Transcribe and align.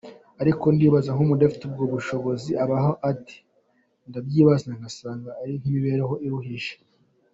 Ariko 0.41 0.65
ndibaza 0.75 1.09
nk’umuntu 1.13 1.37
udafite 1.39 1.63
ubwo 1.65 1.83
bushobozi 1.93 2.49
abaho 2.63 2.91
ate? 3.09 3.35
Ndabyibaza 4.09 4.67
nkasanga 4.77 5.29
ari 5.41 5.53
imibereho 5.67 6.13
iruhije. 6.27 6.73